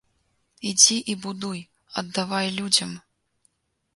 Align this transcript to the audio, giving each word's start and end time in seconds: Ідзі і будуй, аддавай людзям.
Ідзі 0.69 0.97
і 1.13 1.15
будуй, 1.25 1.59
аддавай 2.03 2.47
людзям. 2.57 2.91